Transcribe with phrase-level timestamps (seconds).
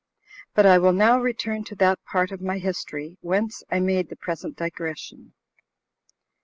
[0.55, 4.15] But I will now return to that part of my history whence I made the
[4.15, 5.33] present digression.